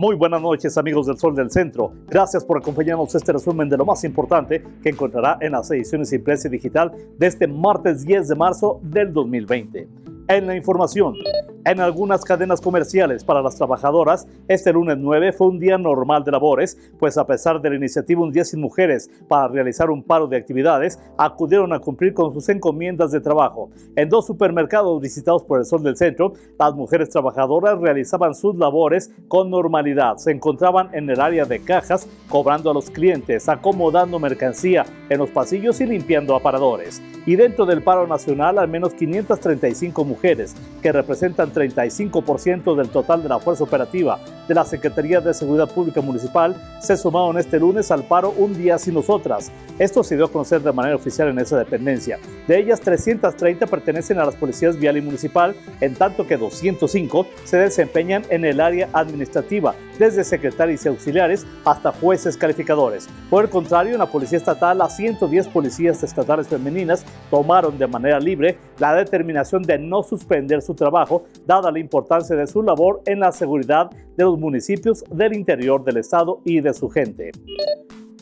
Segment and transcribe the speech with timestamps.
[0.00, 1.92] Muy buenas noches amigos del Sol del Centro.
[2.08, 6.48] Gracias por acompañarnos este resumen de lo más importante que encontrará en las ediciones impresa
[6.48, 9.88] y digital de este martes 10 de marzo del 2020.
[10.28, 11.16] En la información,
[11.64, 16.30] en algunas cadenas comerciales para las trabajadoras, este lunes 9 fue un día normal de
[16.30, 20.26] labores, pues a pesar de la iniciativa Un Día Sin Mujeres para realizar un paro
[20.26, 23.70] de actividades, acudieron a cumplir con sus encomiendas de trabajo.
[23.94, 29.10] En dos supermercados visitados por el Sol del Centro, las mujeres trabajadoras realizaban sus labores
[29.28, 30.16] con normalidad.
[30.16, 35.28] Se encontraban en el área de cajas, cobrando a los clientes, acomodando mercancía en los
[35.30, 37.02] pasillos y limpiando aparadores.
[37.26, 43.28] Y dentro del paro nacional, al menos 535 mujeres, que representan 35% del total de
[43.28, 44.18] la fuerza operativa
[44.50, 48.78] de la Secretaría de Seguridad Pública Municipal se sumaron este lunes al paro Un Día
[48.78, 49.52] Sin Nosotras.
[49.78, 52.18] Esto se dio a conocer de manera oficial en esa dependencia.
[52.48, 57.58] De ellas, 330 pertenecen a las policías vial y municipal, en tanto que 205 se
[57.58, 63.08] desempeñan en el área administrativa, desde secretarios y auxiliares hasta jueces calificadores.
[63.30, 68.18] Por el contrario, en la Policía Estatal, las 110 policías estatales femeninas tomaron de manera
[68.18, 73.20] libre la determinación de no suspender su trabajo, dada la importancia de su labor en
[73.20, 77.32] la seguridad de los municipios del interior del estado y de su gente.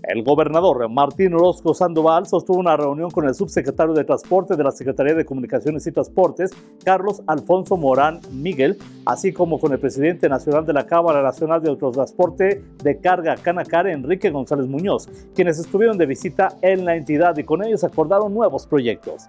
[0.05, 4.71] El gobernador Martín Orozco Sandoval sostuvo una reunión con el subsecretario de Transporte de la
[4.71, 6.51] Secretaría de Comunicaciones y Transportes,
[6.85, 11.71] Carlos Alfonso Morán Miguel, así como con el presidente nacional de la Cámara Nacional de
[11.71, 17.45] Autotransporte de Carga Canacar, Enrique González Muñoz, quienes estuvieron de visita en la entidad y
[17.45, 19.29] con ellos acordaron nuevos proyectos.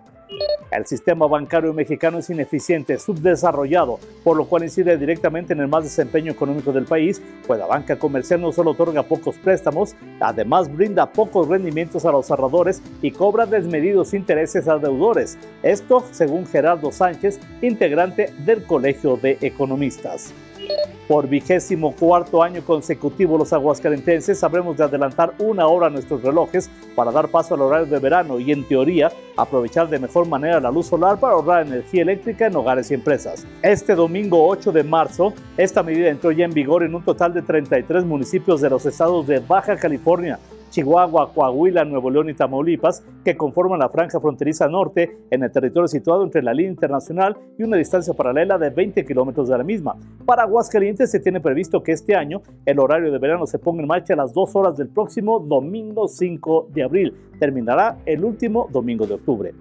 [0.72, 5.83] El sistema bancario mexicano es ineficiente, subdesarrollado, por lo cual incide directamente en el mal
[5.83, 11.11] desempeño económico del país, pues la banca comercial no solo otorga pocos préstamos, además brinda
[11.11, 15.38] pocos rendimientos a los ahorradores y cobra desmedidos intereses a deudores.
[15.63, 20.33] Esto según Gerardo Sánchez, integrante del Colegio de Economistas.
[21.09, 26.69] Por vigésimo cuarto año consecutivo, los aguascalentenses sabremos de adelantar una hora a nuestros relojes
[26.95, 30.69] para dar paso al horario de verano y, en teoría, aprovechar de mejor manera la
[30.69, 33.47] luz solar para ahorrar energía eléctrica en hogares y empresas.
[33.63, 37.41] Este domingo 8 de marzo, esta medida entró ya en vigor en un total de
[37.41, 40.38] 33 municipios de los estados de Baja California,
[40.69, 45.88] Chihuahua, Coahuila, Nuevo León y Tamaulipas, que conforman la franja fronteriza norte en el territorio
[45.88, 49.96] situado entre la línea internacional y una distancia paralela de 20 kilómetros de la misma.
[50.25, 53.88] Para Aguascalientes se tiene previsto que este año el horario de verano se ponga en
[53.88, 57.13] marcha a las 2 horas del próximo domingo 5 de abril.
[57.40, 59.53] Terminará el último domingo de octubre.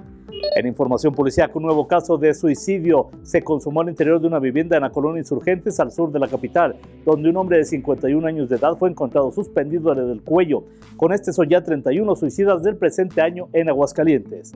[0.59, 4.75] En información policial, un nuevo caso de suicidio se consumó al interior de una vivienda
[4.75, 6.75] en la colonia Insurgentes al sur de la capital,
[7.05, 10.65] donde un hombre de 51 años de edad fue encontrado suspendido del cuello.
[10.97, 14.53] Con este son ya 31 suicidas del presente año en Aguascalientes.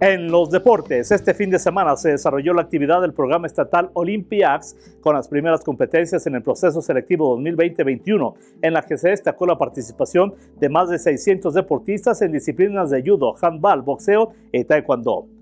[0.00, 4.76] En los deportes, este fin de semana se desarrolló la actividad del programa estatal Olympiacs
[5.00, 9.56] con las primeras competencias en el proceso selectivo 2020-21, en la que se destacó la
[9.56, 15.37] participación de más de 600 deportistas en disciplinas de judo, handball, boxeo y taekwondo.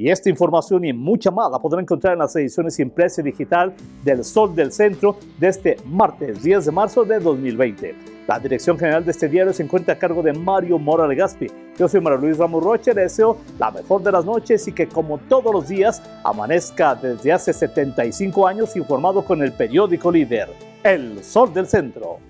[0.00, 3.74] Y esta información y mucha más la podrán encontrar en las ediciones impresa y digital
[4.02, 7.94] del Sol del Centro de este martes 10 de marzo de 2020.
[8.26, 11.48] La dirección general de este diario se encuentra a cargo de Mario Mora Legaspi.
[11.78, 15.18] Yo soy Mario Luis Ramos Roche, deseo la mejor de las noches y que como
[15.18, 20.48] todos los días amanezca desde hace 75 años informado con el periódico líder,
[20.82, 22.29] El Sol del Centro.